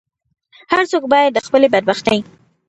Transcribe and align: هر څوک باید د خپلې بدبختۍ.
هر 0.71 0.81
څوک 0.91 1.03
باید 1.13 1.31
د 1.33 1.37
خپلې 1.47 1.67
بدبختۍ. 1.73 2.19